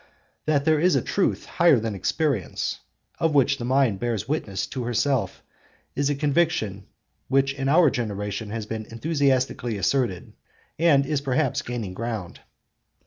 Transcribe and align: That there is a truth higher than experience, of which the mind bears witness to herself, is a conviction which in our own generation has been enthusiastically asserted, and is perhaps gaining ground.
That 0.47 0.65
there 0.65 0.79
is 0.79 0.95
a 0.95 1.01
truth 1.03 1.45
higher 1.45 1.79
than 1.79 1.93
experience, 1.93 2.79
of 3.19 3.35
which 3.35 3.59
the 3.59 3.65
mind 3.65 3.99
bears 3.99 4.27
witness 4.27 4.65
to 4.65 4.83
herself, 4.85 5.43
is 5.95 6.09
a 6.09 6.15
conviction 6.15 6.87
which 7.27 7.53
in 7.53 7.69
our 7.69 7.85
own 7.85 7.91
generation 7.93 8.49
has 8.49 8.65
been 8.65 8.87
enthusiastically 8.87 9.77
asserted, 9.77 10.33
and 10.79 11.05
is 11.05 11.21
perhaps 11.21 11.61
gaining 11.61 11.93
ground. 11.93 12.39